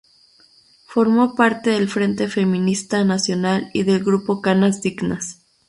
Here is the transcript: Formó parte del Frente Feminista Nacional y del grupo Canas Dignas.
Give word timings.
Formó 0.87 1.35
parte 1.35 1.69
del 1.69 1.87
Frente 1.87 2.27
Feminista 2.27 3.03
Nacional 3.03 3.69
y 3.71 3.83
del 3.83 4.03
grupo 4.03 4.41
Canas 4.41 4.81
Dignas. 4.81 5.43